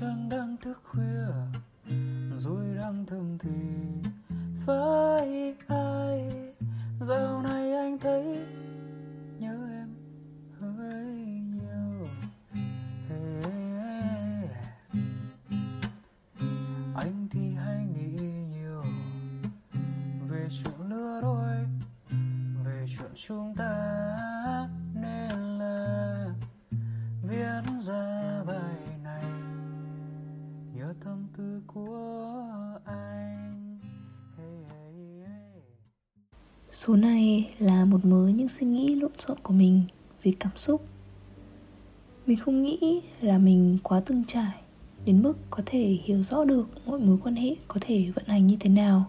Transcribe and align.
Trăng 0.00 0.28
đang 0.28 0.56
thức 0.56 0.80
khuya 0.84 1.26
Rồi 2.36 2.64
đang 2.76 3.06
thầm 3.06 3.38
thì 3.38 3.77
Số 36.78 36.96
này 36.96 37.50
là 37.58 37.84
một 37.84 38.04
mớ 38.04 38.28
những 38.28 38.48
suy 38.48 38.66
nghĩ 38.66 38.94
lộn 38.94 39.10
xộn 39.18 39.38
của 39.42 39.52
mình 39.52 39.82
về 40.22 40.32
cảm 40.40 40.56
xúc. 40.56 40.84
Mình 42.26 42.38
không 42.38 42.62
nghĩ 42.62 43.00
là 43.20 43.38
mình 43.38 43.78
quá 43.82 44.02
từng 44.06 44.24
trải 44.26 44.54
đến 45.04 45.22
mức 45.22 45.34
có 45.50 45.62
thể 45.66 45.98
hiểu 46.04 46.22
rõ 46.22 46.44
được 46.44 46.68
mọi 46.86 47.00
mối 47.00 47.18
quan 47.24 47.36
hệ 47.36 47.56
có 47.68 47.80
thể 47.80 48.10
vận 48.14 48.24
hành 48.26 48.46
như 48.46 48.56
thế 48.60 48.70
nào. 48.70 49.04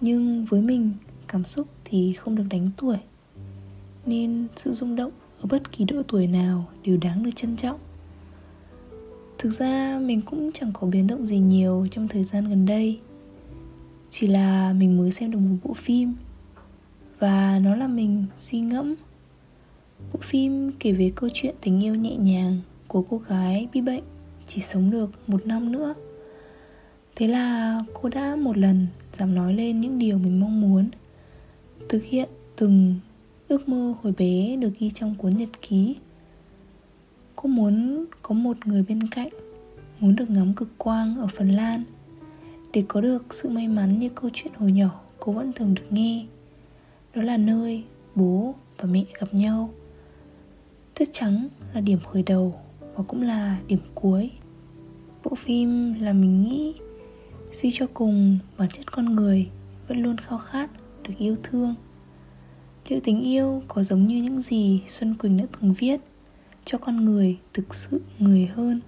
Nhưng 0.00 0.44
với 0.44 0.60
mình, 0.60 0.92
cảm 1.28 1.44
xúc 1.44 1.66
thì 1.84 2.12
không 2.12 2.36
được 2.36 2.46
đánh 2.50 2.70
tuổi. 2.76 2.96
Nên 4.06 4.46
sự 4.56 4.72
rung 4.72 4.96
động 4.96 5.12
ở 5.40 5.46
bất 5.50 5.72
kỳ 5.72 5.84
độ 5.84 6.02
tuổi 6.08 6.26
nào 6.26 6.68
đều 6.84 6.96
đáng 6.96 7.22
được 7.22 7.36
trân 7.36 7.56
trọng. 7.56 7.78
Thực 9.38 9.50
ra 9.50 9.98
mình 10.02 10.20
cũng 10.20 10.52
chẳng 10.52 10.72
có 10.72 10.86
biến 10.86 11.06
động 11.06 11.26
gì 11.26 11.38
nhiều 11.38 11.86
trong 11.90 12.08
thời 12.08 12.24
gian 12.24 12.48
gần 12.48 12.66
đây. 12.66 13.00
Chỉ 14.10 14.26
là 14.26 14.72
mình 14.72 14.98
mới 14.98 15.10
xem 15.10 15.30
được 15.30 15.38
một 15.38 15.56
bộ 15.64 15.74
phim 15.74 16.14
và 17.18 17.58
nó 17.58 17.76
làm 17.76 17.96
mình 17.96 18.24
suy 18.36 18.60
ngẫm. 18.60 18.94
Bộ 20.12 20.20
phim 20.22 20.72
kể 20.80 20.92
về 20.92 21.12
câu 21.14 21.30
chuyện 21.34 21.54
tình 21.60 21.84
yêu 21.84 21.94
nhẹ 21.94 22.16
nhàng 22.16 22.60
của 22.88 23.02
cô 23.02 23.18
gái 23.18 23.68
bị 23.72 23.80
bệnh, 23.80 24.02
chỉ 24.46 24.60
sống 24.60 24.90
được 24.90 25.10
một 25.26 25.46
năm 25.46 25.72
nữa. 25.72 25.94
Thế 27.16 27.28
là 27.28 27.80
cô 28.02 28.08
đã 28.08 28.36
một 28.36 28.58
lần 28.58 28.86
dám 29.18 29.34
nói 29.34 29.54
lên 29.54 29.80
những 29.80 29.98
điều 29.98 30.18
mình 30.18 30.40
mong 30.40 30.60
muốn, 30.60 30.88
thực 31.88 32.04
hiện 32.04 32.28
từng 32.56 32.94
ước 33.48 33.68
mơ 33.68 33.94
hồi 34.02 34.14
bé 34.18 34.56
được 34.56 34.70
ghi 34.78 34.90
trong 34.90 35.14
cuốn 35.14 35.34
nhật 35.36 35.48
ký. 35.62 35.96
Cô 37.36 37.48
muốn 37.48 38.04
có 38.22 38.34
một 38.34 38.66
người 38.66 38.84
bên 38.88 39.08
cạnh, 39.08 39.28
muốn 40.00 40.16
được 40.16 40.30
ngắm 40.30 40.54
cực 40.54 40.78
quang 40.78 41.18
ở 41.18 41.26
phần 41.26 41.50
lan, 41.50 41.82
để 42.72 42.84
có 42.88 43.00
được 43.00 43.34
sự 43.34 43.48
may 43.48 43.68
mắn 43.68 43.98
như 43.98 44.08
câu 44.08 44.30
chuyện 44.34 44.52
hồi 44.56 44.72
nhỏ 44.72 45.00
cô 45.20 45.32
vẫn 45.32 45.52
thường 45.52 45.74
được 45.74 45.86
nghe 45.90 46.26
đó 47.14 47.22
là 47.22 47.36
nơi 47.36 47.84
bố 48.14 48.54
và 48.78 48.84
mẹ 48.84 49.04
gặp 49.20 49.34
nhau. 49.34 49.70
Tuyết 50.94 51.08
trắng 51.12 51.48
là 51.74 51.80
điểm 51.80 51.98
khởi 52.12 52.22
đầu 52.22 52.60
và 52.94 53.04
cũng 53.08 53.22
là 53.22 53.58
điểm 53.66 53.80
cuối. 53.94 54.30
Bộ 55.24 55.34
phim 55.34 55.94
là 56.00 56.12
mình 56.12 56.42
nghĩ 56.42 56.74
suy 57.52 57.70
cho 57.72 57.86
cùng 57.94 58.38
bản 58.58 58.68
chất 58.72 58.92
con 58.92 59.16
người 59.16 59.48
vẫn 59.88 60.02
luôn 60.02 60.16
khao 60.16 60.38
khát, 60.38 60.70
được 61.02 61.14
yêu 61.18 61.36
thương. 61.42 61.74
Liệu 62.88 63.00
tình 63.04 63.20
yêu 63.20 63.62
có 63.68 63.82
giống 63.82 64.06
như 64.06 64.22
những 64.22 64.40
gì 64.40 64.82
xuân 64.88 65.14
quỳnh 65.14 65.36
đã 65.36 65.44
từng 65.60 65.74
viết, 65.78 66.00
cho 66.64 66.78
con 66.78 67.04
người 67.04 67.38
thực 67.52 67.74
sự 67.74 68.00
người 68.18 68.46
hơn. 68.46 68.80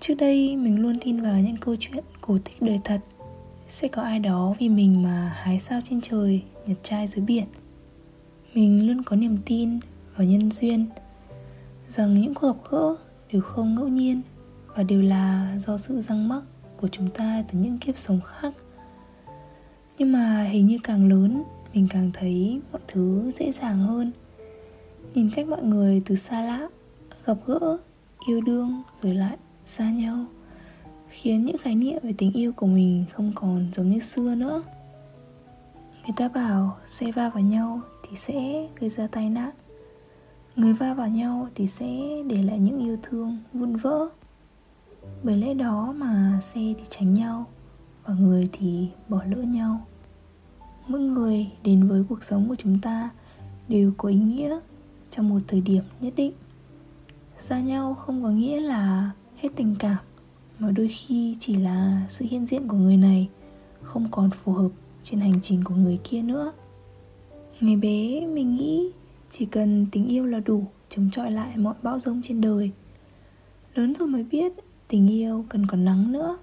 Trước 0.00 0.14
đây 0.14 0.56
mình 0.56 0.82
luôn 0.82 0.98
tin 1.00 1.20
vào 1.20 1.40
những 1.40 1.56
câu 1.56 1.76
chuyện 1.80 2.04
cổ 2.20 2.38
tích 2.44 2.62
đời 2.62 2.78
thật 2.84 3.00
sẽ 3.68 3.88
có 3.88 4.02
ai 4.02 4.18
đó 4.18 4.54
vì 4.58 4.68
mình 4.68 5.02
mà 5.02 5.32
hái 5.36 5.58
sao 5.58 5.80
trên 5.84 6.00
trời, 6.00 6.42
nhặt 6.66 6.76
trai 6.82 7.06
dưới 7.06 7.24
biển? 7.24 7.44
Mình 8.54 8.86
luôn 8.86 9.02
có 9.02 9.16
niềm 9.16 9.38
tin 9.46 9.80
vào 10.16 10.26
nhân 10.26 10.50
duyên, 10.50 10.86
rằng 11.88 12.20
những 12.20 12.34
cuộc 12.34 12.52
gặp 12.52 12.70
gỡ 12.70 12.96
đều 13.32 13.42
không 13.42 13.74
ngẫu 13.74 13.88
nhiên 13.88 14.22
và 14.74 14.82
đều 14.82 15.02
là 15.02 15.54
do 15.58 15.76
sự 15.76 16.00
răng 16.00 16.28
mắc 16.28 16.42
của 16.76 16.88
chúng 16.88 17.10
ta 17.10 17.44
từ 17.52 17.58
những 17.58 17.78
kiếp 17.78 17.98
sống 17.98 18.20
khác. 18.20 18.54
Nhưng 19.98 20.12
mà 20.12 20.42
hình 20.42 20.66
như 20.66 20.78
càng 20.84 21.08
lớn, 21.08 21.42
mình 21.74 21.86
càng 21.90 22.10
thấy 22.14 22.60
mọi 22.72 22.82
thứ 22.88 23.30
dễ 23.36 23.52
dàng 23.52 23.78
hơn. 23.78 24.12
Nhìn 25.14 25.30
cách 25.34 25.48
mọi 25.48 25.62
người 25.62 26.02
từ 26.06 26.16
xa 26.16 26.42
lạ, 26.42 26.68
gặp 27.26 27.36
gỡ, 27.46 27.78
yêu 28.28 28.40
đương 28.40 28.82
rồi 29.02 29.14
lại 29.14 29.36
xa 29.64 29.90
nhau 29.90 30.26
khiến 31.10 31.42
những 31.42 31.58
khái 31.58 31.74
niệm 31.74 31.98
về 32.02 32.12
tình 32.18 32.32
yêu 32.32 32.52
của 32.52 32.66
mình 32.66 33.04
không 33.12 33.32
còn 33.34 33.66
giống 33.74 33.90
như 33.90 33.98
xưa 33.98 34.34
nữa. 34.34 34.62
Người 36.02 36.14
ta 36.16 36.28
bảo, 36.28 36.76
xe 36.86 37.12
va 37.12 37.28
vào 37.28 37.42
nhau 37.42 37.80
thì 38.02 38.16
sẽ 38.16 38.68
gây 38.80 38.90
ra 38.90 39.06
tai 39.06 39.30
nạn. 39.30 39.50
Người 40.56 40.72
va 40.72 40.94
vào 40.94 41.08
nhau 41.08 41.48
thì 41.54 41.66
sẽ 41.66 41.86
để 42.26 42.42
lại 42.42 42.58
những 42.58 42.78
yêu 42.78 42.98
thương 43.02 43.38
vun 43.52 43.76
vỡ. 43.76 44.08
Bởi 45.22 45.36
lẽ 45.36 45.54
đó 45.54 45.94
mà 45.96 46.38
xe 46.42 46.60
thì 46.60 46.84
tránh 46.88 47.14
nhau 47.14 47.46
và 48.04 48.14
người 48.14 48.48
thì 48.52 48.88
bỏ 49.08 49.22
lỡ 49.24 49.42
nhau. 49.42 49.86
Mỗi 50.88 51.00
người 51.00 51.50
đến 51.64 51.88
với 51.88 52.04
cuộc 52.08 52.24
sống 52.24 52.48
của 52.48 52.56
chúng 52.58 52.80
ta 52.80 53.10
đều 53.68 53.92
có 53.96 54.08
ý 54.08 54.16
nghĩa 54.16 54.58
trong 55.10 55.28
một 55.28 55.40
thời 55.48 55.60
điểm 55.60 55.84
nhất 56.00 56.12
định. 56.16 56.32
Xa 57.38 57.60
nhau 57.60 57.94
không 57.94 58.22
có 58.22 58.28
nghĩa 58.28 58.60
là 58.60 59.10
hết 59.36 59.48
tình 59.56 59.76
cảm 59.78 59.96
mà 60.58 60.70
đôi 60.70 60.88
khi 60.88 61.36
chỉ 61.40 61.54
là 61.54 62.06
sự 62.08 62.26
hiện 62.30 62.46
diện 62.46 62.68
của 62.68 62.76
người 62.76 62.96
này, 62.96 63.28
không 63.82 64.08
còn 64.10 64.30
phù 64.30 64.52
hợp 64.52 64.70
trên 65.02 65.20
hành 65.20 65.40
trình 65.42 65.64
của 65.64 65.74
người 65.74 65.98
kia 66.04 66.22
nữa. 66.22 66.52
Ngày 67.60 67.76
bé, 67.76 68.26
mình 68.26 68.54
nghĩ 68.54 68.90
chỉ 69.30 69.44
cần 69.44 69.86
tình 69.92 70.06
yêu 70.06 70.26
là 70.26 70.40
đủ 70.40 70.64
chống 70.90 71.10
chọi 71.12 71.30
lại 71.30 71.56
mọi 71.56 71.74
bão 71.82 71.98
rông 71.98 72.22
trên 72.24 72.40
đời. 72.40 72.70
Lớn 73.74 73.94
rồi 73.94 74.08
mới 74.08 74.24
biết 74.24 74.52
tình 74.88 75.10
yêu 75.10 75.44
cần 75.48 75.66
còn 75.66 75.84
nắng 75.84 76.12
nữa. 76.12 76.38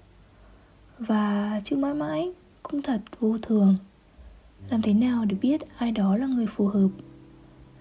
Và 0.98 1.60
chữ 1.64 1.76
mãi 1.76 1.94
mãi 1.94 2.32
cũng 2.62 2.82
thật 2.82 3.00
vô 3.20 3.38
thường. 3.42 3.76
Làm 4.70 4.82
thế 4.82 4.94
nào 4.94 5.24
để 5.24 5.36
biết 5.42 5.60
ai 5.78 5.92
đó 5.92 6.16
là 6.16 6.26
người 6.26 6.46
phù 6.46 6.66
hợp? 6.66 6.88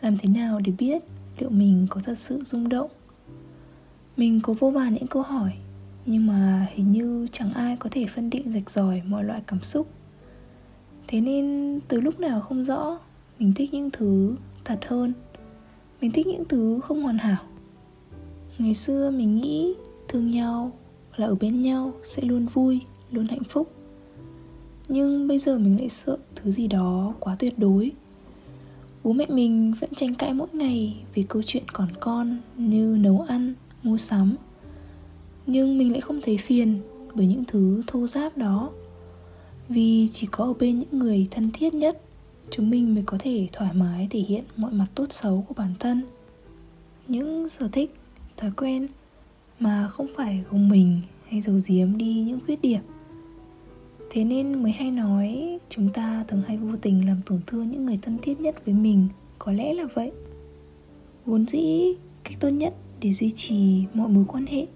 Làm 0.02 0.17
thế 0.17 0.29
nào 0.29 0.59
để 0.59 0.72
biết 0.78 1.03
liệu 1.40 1.50
mình 1.50 1.88
có 1.90 2.02
thật 2.03 2.17
sự 2.17 2.44
rung 2.44 2.69
động? 2.69 2.90
Mình 4.17 4.40
có 4.44 4.53
vô 4.53 4.72
vàn 4.72 4.94
những 4.94 5.07
câu 5.07 5.22
hỏi 5.22 5.53
nhưng 6.05 6.27
mà 6.27 6.67
hình 6.73 6.91
như 6.91 7.27
chẳng 7.31 7.53
ai 7.53 7.75
có 7.75 7.89
thể 7.91 8.05
phân 8.16 8.29
định 8.29 8.51
rạch 8.51 8.69
ròi 8.69 9.01
mọi 9.05 9.23
loại 9.23 9.41
cảm 9.47 9.61
xúc. 9.61 9.88
Thế 11.07 11.21
nên 11.21 11.79
từ 11.88 12.01
lúc 12.01 12.19
nào 12.19 12.41
không 12.41 12.63
rõ, 12.63 12.99
mình 13.39 13.53
thích 13.55 13.73
những 13.73 13.89
thứ 13.91 14.35
thật 14.66 14.79
hơn. 14.88 15.13
Mình 16.01 16.11
thích 16.11 16.27
những 16.27 16.45
thứ 16.45 16.79
không 16.84 17.03
hoàn 17.03 17.17
hảo. 17.17 17.43
Ngày 18.57 18.73
xưa 18.73 19.11
mình 19.11 19.35
nghĩ 19.35 19.73
thương 20.07 20.31
nhau 20.31 20.72
là 21.16 21.28
ở 21.28 21.35
bên 21.35 21.61
nhau 21.61 21.93
sẽ 22.03 22.22
luôn 22.22 22.46
vui, 22.46 22.81
luôn 23.11 23.28
hạnh 23.28 23.43
phúc. 23.43 23.72
Nhưng 24.87 25.28
bây 25.28 25.40
giờ 25.40 25.57
mình 25.57 25.79
lại 25.79 25.90
sợ 25.90 26.17
thứ 26.35 26.52
gì 26.52 26.67
đó 26.67 27.13
quá 27.19 27.35
tuyệt 27.40 27.53
đối. 27.59 27.91
Bố 29.03 29.13
mẹ 29.13 29.25
mình 29.29 29.73
vẫn 29.79 29.93
tranh 29.93 30.16
cãi 30.16 30.34
mỗi 30.34 30.47
ngày 30.53 31.03
vì 31.13 31.23
câu 31.23 31.41
chuyện 31.46 31.63
còn 31.73 31.87
con 31.99 32.37
như 32.57 32.97
nấu 32.99 33.22
ăn, 33.22 33.53
mua 33.84 33.97
sắm 33.97 34.35
nhưng 35.47 35.77
mình 35.77 35.91
lại 35.91 36.01
không 36.01 36.21
thấy 36.21 36.37
phiền 36.37 36.79
bởi 37.13 37.25
những 37.25 37.43
thứ 37.47 37.83
thô 37.87 38.07
giáp 38.07 38.37
đó. 38.37 38.71
Vì 39.69 40.07
chỉ 40.11 40.27
có 40.31 40.43
ở 40.43 40.53
bên 40.53 40.77
những 40.77 40.99
người 40.99 41.27
thân 41.31 41.49
thiết 41.53 41.73
nhất, 41.73 42.01
chúng 42.49 42.69
mình 42.69 42.93
mới 42.93 43.03
có 43.05 43.17
thể 43.19 43.47
thoải 43.53 43.73
mái 43.73 44.07
thể 44.11 44.19
hiện 44.19 44.43
mọi 44.55 44.71
mặt 44.71 44.87
tốt 44.95 45.05
xấu 45.09 45.45
của 45.47 45.53
bản 45.53 45.73
thân. 45.79 46.03
Những 47.07 47.49
sở 47.49 47.67
thích, 47.71 47.93
thói 48.37 48.51
quen 48.57 48.87
mà 49.59 49.87
không 49.87 50.07
phải 50.15 50.43
gồng 50.51 50.69
mình 50.69 51.01
hay 51.27 51.41
giấu 51.41 51.55
giếm 51.67 51.97
đi 51.97 52.13
những 52.13 52.39
khuyết 52.45 52.61
điểm. 52.61 52.81
Thế 54.09 54.23
nên 54.23 54.63
mới 54.63 54.71
hay 54.71 54.91
nói 54.91 55.59
chúng 55.69 55.89
ta 55.89 56.25
thường 56.27 56.41
hay 56.47 56.57
vô 56.57 56.75
tình 56.81 57.07
làm 57.07 57.21
tổn 57.25 57.39
thương 57.47 57.71
những 57.71 57.85
người 57.85 57.99
thân 58.01 58.17
thiết 58.21 58.41
nhất 58.41 58.65
với 58.65 58.75
mình, 58.75 59.07
có 59.39 59.51
lẽ 59.51 59.73
là 59.73 59.85
vậy. 59.93 60.11
Vốn 61.25 61.45
dĩ, 61.47 61.93
cách 62.23 62.37
tốt 62.39 62.49
nhất 62.49 62.73
để 63.01 63.13
duy 63.13 63.31
trì 63.31 63.83
mọi 63.93 64.09
mối 64.09 64.25
quan 64.27 64.45
hệ 64.45 64.67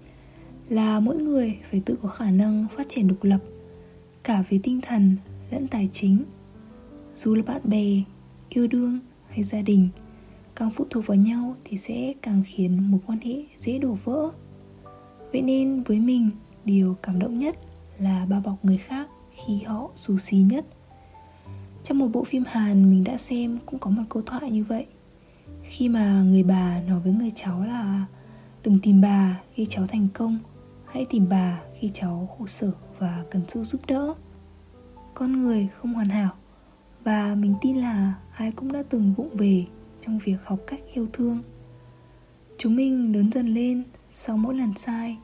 là 0.70 1.00
mỗi 1.00 1.16
người 1.16 1.58
phải 1.70 1.82
tự 1.86 1.98
có 2.02 2.08
khả 2.08 2.30
năng 2.30 2.66
phát 2.76 2.86
triển 2.88 3.08
độc 3.08 3.24
lập, 3.24 3.38
cả 4.22 4.44
về 4.50 4.60
tinh 4.62 4.80
thần 4.80 5.16
lẫn 5.50 5.68
tài 5.68 5.88
chính. 5.92 6.24
Dù 7.14 7.34
là 7.34 7.42
bạn 7.42 7.60
bè, 7.64 8.02
yêu 8.48 8.66
đương 8.66 8.98
hay 9.28 9.42
gia 9.42 9.62
đình, 9.62 9.88
càng 10.56 10.70
phụ 10.70 10.84
thuộc 10.90 11.06
vào 11.06 11.16
nhau 11.16 11.56
thì 11.64 11.76
sẽ 11.76 12.12
càng 12.22 12.42
khiến 12.46 12.90
mối 12.90 13.00
quan 13.06 13.18
hệ 13.20 13.44
dễ 13.56 13.78
đổ 13.78 13.96
vỡ. 14.04 14.30
Vậy 15.32 15.42
nên 15.42 15.82
với 15.82 16.00
mình, 16.00 16.30
điều 16.64 16.96
cảm 17.02 17.18
động 17.18 17.34
nhất 17.34 17.58
là 17.98 18.26
bao 18.26 18.40
bọc 18.44 18.64
người 18.64 18.78
khác 18.78 19.08
khi 19.30 19.58
họ 19.66 19.90
xù 19.96 20.18
xí 20.18 20.36
nhất. 20.36 20.66
Trong 21.84 21.98
một 21.98 22.08
bộ 22.12 22.24
phim 22.24 22.44
hàn 22.46 22.90
mình 22.90 23.04
đã 23.04 23.16
xem 23.16 23.58
cũng 23.66 23.78
có 23.78 23.90
một 23.90 24.02
câu 24.08 24.22
thoại 24.22 24.50
như 24.50 24.64
vậy. 24.64 24.86
Khi 25.62 25.88
mà 25.88 26.22
người 26.22 26.42
bà 26.42 26.82
nói 26.88 27.00
với 27.00 27.12
người 27.12 27.30
cháu 27.34 27.60
là 27.60 28.06
đừng 28.62 28.78
tìm 28.82 29.00
bà 29.00 29.40
khi 29.54 29.66
cháu 29.68 29.86
thành 29.86 30.08
công 30.14 30.38
hãy 30.92 31.06
tìm 31.10 31.26
bà 31.28 31.60
khi 31.78 31.90
cháu 31.94 32.28
khổ 32.38 32.46
sở 32.46 32.72
và 32.98 33.24
cần 33.30 33.42
sự 33.48 33.62
giúp 33.62 33.80
đỡ. 33.86 34.14
Con 35.14 35.42
người 35.42 35.68
không 35.68 35.94
hoàn 35.94 36.08
hảo. 36.08 36.30
Và 37.04 37.34
mình 37.34 37.54
tin 37.60 37.76
là 37.76 38.14
ai 38.36 38.52
cũng 38.52 38.72
đã 38.72 38.82
từng 38.88 39.14
vụng 39.14 39.36
về 39.36 39.64
trong 40.00 40.18
việc 40.24 40.36
học 40.44 40.58
cách 40.66 40.80
yêu 40.94 41.08
thương. 41.12 41.42
Chúng 42.58 42.76
mình 42.76 43.16
lớn 43.16 43.32
dần 43.32 43.54
lên 43.54 43.82
sau 44.10 44.36
mỗi 44.36 44.56
lần 44.56 44.74
sai, 44.74 45.16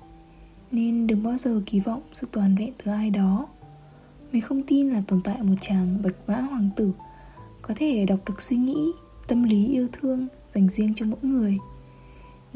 nên 0.70 1.06
đừng 1.06 1.22
bao 1.22 1.36
giờ 1.36 1.62
kỳ 1.66 1.80
vọng 1.80 2.02
sự 2.12 2.26
toàn 2.32 2.56
vẹn 2.58 2.72
từ 2.84 2.92
ai 2.92 3.10
đó. 3.10 3.48
Mình 4.32 4.42
không 4.42 4.62
tin 4.62 4.88
là 4.88 5.02
tồn 5.06 5.20
tại 5.24 5.42
một 5.42 5.54
chàng 5.60 6.02
bạch 6.02 6.14
mã 6.26 6.40
hoàng 6.40 6.70
tử 6.76 6.92
có 7.62 7.74
thể 7.76 8.06
đọc 8.06 8.18
được 8.26 8.42
suy 8.42 8.56
nghĩ, 8.56 8.92
tâm 9.28 9.42
lý 9.42 9.66
yêu 9.66 9.88
thương 9.92 10.28
dành 10.54 10.68
riêng 10.68 10.94
cho 10.94 11.06
mỗi 11.06 11.20
người 11.22 11.58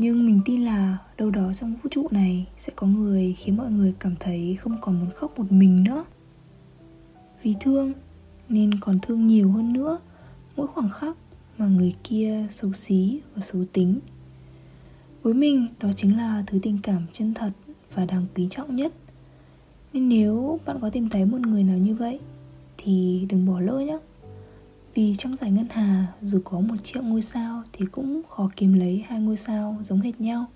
nhưng 0.00 0.26
mình 0.26 0.40
tin 0.44 0.64
là 0.64 0.98
đâu 1.18 1.30
đó 1.30 1.52
trong 1.52 1.74
vũ 1.74 1.90
trụ 1.90 2.08
này 2.10 2.46
sẽ 2.58 2.72
có 2.76 2.86
người 2.86 3.34
khiến 3.38 3.56
mọi 3.56 3.70
người 3.70 3.94
cảm 4.00 4.14
thấy 4.20 4.56
không 4.60 4.76
còn 4.80 5.00
muốn 5.00 5.10
khóc 5.10 5.38
một 5.38 5.52
mình 5.52 5.84
nữa. 5.84 6.04
Vì 7.42 7.54
thương, 7.60 7.92
nên 8.48 8.70
còn 8.80 8.98
thương 9.02 9.26
nhiều 9.26 9.50
hơn 9.52 9.72
nữa 9.72 9.98
mỗi 10.56 10.66
khoảng 10.66 10.88
khắc 10.88 11.16
mà 11.58 11.66
người 11.66 11.94
kia 12.04 12.46
xấu 12.50 12.72
xí 12.72 13.20
và 13.34 13.42
xấu 13.42 13.64
tính. 13.72 14.00
Với 15.22 15.34
mình, 15.34 15.66
đó 15.80 15.88
chính 15.96 16.16
là 16.16 16.44
thứ 16.46 16.58
tình 16.62 16.78
cảm 16.82 17.06
chân 17.12 17.34
thật 17.34 17.50
và 17.94 18.04
đáng 18.04 18.26
quý 18.34 18.46
trọng 18.50 18.76
nhất. 18.76 18.92
Nên 19.92 20.08
nếu 20.08 20.60
bạn 20.66 20.78
có 20.80 20.90
tìm 20.90 21.08
thấy 21.08 21.24
một 21.24 21.40
người 21.40 21.64
nào 21.64 21.78
như 21.78 21.94
vậy, 21.94 22.20
thì 22.76 23.26
đừng 23.28 23.46
bỏ 23.46 23.60
lỡ 23.60 23.78
nhé 23.78 23.98
vì 24.94 25.14
trong 25.18 25.36
giải 25.36 25.50
ngân 25.50 25.66
hà, 25.70 26.06
dù 26.22 26.40
có 26.44 26.60
một 26.60 26.76
triệu 26.82 27.02
ngôi 27.02 27.22
sao 27.22 27.62
thì 27.72 27.86
cũng 27.86 28.22
khó 28.28 28.50
kiếm 28.56 28.72
lấy 28.72 29.04
hai 29.08 29.20
ngôi 29.20 29.36
sao 29.36 29.76
giống 29.82 30.00
hệt 30.00 30.20
nhau. 30.20 30.46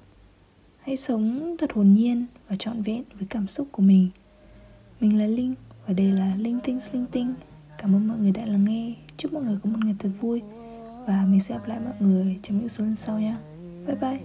Hãy 0.80 0.96
sống 0.96 1.56
thật 1.58 1.72
hồn 1.72 1.92
nhiên 1.92 2.26
và 2.48 2.56
trọn 2.56 2.82
vẹn 2.82 3.02
với 3.14 3.26
cảm 3.30 3.46
xúc 3.46 3.68
của 3.72 3.82
mình. 3.82 4.08
Mình 5.00 5.18
là 5.18 5.26
linh 5.26 5.54
và 5.86 5.94
đây 5.94 6.12
là 6.12 6.34
linh 6.36 6.60
tinh 6.64 6.78
linh 6.92 7.06
tinh. 7.06 7.34
Cảm 7.78 7.94
ơn 7.94 8.08
mọi 8.08 8.18
người 8.18 8.32
đã 8.32 8.46
lắng 8.46 8.64
nghe. 8.64 8.94
Chúc 9.16 9.32
mọi 9.32 9.42
người 9.42 9.58
có 9.62 9.70
một 9.70 9.78
ngày 9.84 9.94
thật 9.98 10.10
vui 10.20 10.42
và 11.06 11.24
mình 11.26 11.40
sẽ 11.40 11.54
gặp 11.54 11.68
lại 11.68 11.80
mọi 11.84 11.94
người 12.00 12.40
trong 12.42 12.58
những 12.58 12.68
số 12.68 12.84
lần 12.84 12.96
sau 12.96 13.18
nhé. 13.20 13.34
Bye 13.86 13.96
bye. 13.96 14.20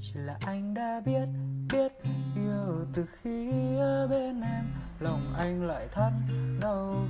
Chỉ 0.00 0.12
là 0.14 0.38
anh 0.40 0.74
đã 0.74 1.00
biết 1.06 1.26
biết 1.72 1.92
yêu 2.36 2.86
từ 2.94 3.06
khi 3.22 3.48
ở 3.78 4.08
bên 4.08 4.40
em. 4.40 4.64
Lòng 5.00 5.34
anh 5.36 5.66
lại 5.66 5.88
thắt 5.92 6.12
đau 6.60 7.06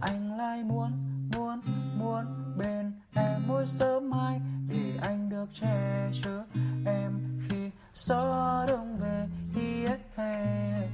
anh 0.00 0.36
lại 0.38 0.64
muốn 0.64 0.92
muốn 1.36 1.60
muốn 1.98 2.24
bên 2.56 2.92
em 3.14 3.42
mỗi 3.46 3.66
sớm 3.66 4.10
mai 4.10 4.40
để 4.68 4.98
anh 5.02 5.28
được 5.28 5.48
che 5.60 6.10
chở 6.22 6.44
em 6.86 7.12
khi 7.48 7.70
gió 7.94 8.66
đông 8.68 8.96
về 8.96 9.26
yeah, 9.56 10.00
hey. 10.16 10.88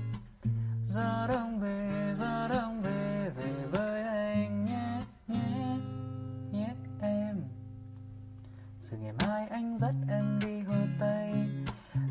gió 0.86 1.26
đông 1.28 1.60
về 1.60 2.12
gió 2.16 2.48
đông 2.48 2.82
về 2.82 3.30
về 3.36 3.66
với 3.70 4.02
anh 4.02 4.64
nhé 4.64 5.00
nhé 5.28 5.76
nhé 6.52 6.68
em 7.00 7.36
rồi 8.82 9.00
ngày 9.00 9.12
mai 9.26 9.48
anh 9.48 9.78
dắt 9.78 9.94
em 10.10 10.38
đi 10.44 10.60
hồ 10.60 10.74
tây 11.00 11.32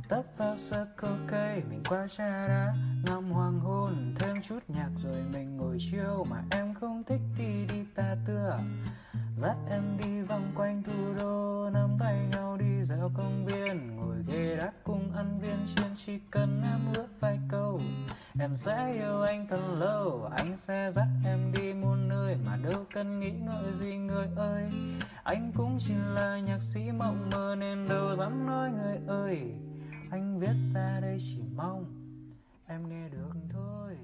tấp 0.09 0.23
vào 0.37 0.55
circle 0.55 1.17
cây 1.27 1.63
mình 1.69 1.83
qua 1.89 2.07
trà 2.07 2.47
đá 2.47 2.73
ngắm 3.05 3.31
hoàng 3.31 3.59
hôn 3.59 4.15
thêm 4.19 4.41
chút 4.41 4.59
nhạc 4.67 4.89
rồi 4.97 5.21
mình 5.31 5.40
chiều 5.89 6.01
chiêu 6.03 6.25
mà 6.29 6.43
em 6.51 6.73
không 6.73 7.03
thích 7.03 7.21
thì 7.37 7.65
đi 7.69 7.83
ta 7.95 8.15
tưa 8.27 8.59
dắt 9.37 9.57
em 9.69 9.83
đi 9.97 10.21
vòng 10.21 10.51
quanh 10.55 10.83
thủ 10.83 11.13
đô, 11.17 11.69
nắm 11.73 11.89
tay 11.99 12.27
nhau 12.31 12.57
đi 12.57 12.83
dạo 12.83 13.11
công 13.13 13.45
viên. 13.45 13.95
Ngồi 13.95 14.15
ghế 14.27 14.55
đá 14.55 14.71
cùng 14.83 15.11
ăn 15.15 15.39
viên 15.39 15.65
chiên 15.75 15.87
chỉ 16.05 16.19
cần 16.31 16.61
em 16.63 16.79
ước 16.95 17.07
vài 17.19 17.39
câu, 17.49 17.81
em 18.39 18.55
sẽ 18.55 18.93
yêu 18.93 19.21
anh 19.21 19.47
thật 19.47 19.75
lâu. 19.77 20.29
Anh 20.37 20.57
sẽ 20.57 20.91
dắt 20.91 21.07
em 21.25 21.51
đi 21.53 21.73
muôn 21.73 22.07
nơi 22.09 22.37
mà 22.45 22.57
đâu 22.63 22.85
cần 22.93 23.19
nghĩ 23.19 23.31
ngợi 23.31 23.73
gì 23.73 23.97
người 23.97 24.27
ơi. 24.35 24.69
Anh 25.23 25.51
cũng 25.55 25.77
chỉ 25.79 25.93
là 26.13 26.39
nhạc 26.39 26.61
sĩ 26.61 26.91
mộng 26.91 27.29
mơ 27.31 27.55
nên 27.59 27.87
đâu 27.87 28.15
dám 28.15 28.45
nói 28.45 28.71
người 28.71 28.99
ơi. 29.07 29.53
Anh 30.11 30.39
viết 30.39 30.55
ra 30.73 30.99
đây 31.01 31.17
chỉ 31.19 31.41
mong 31.55 31.85
em 32.67 32.89
nghe 32.89 33.09
được 33.09 33.33
thôi. 33.53 33.97